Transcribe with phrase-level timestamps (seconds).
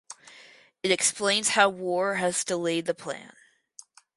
[0.81, 3.35] It explains how war has delayed the plan.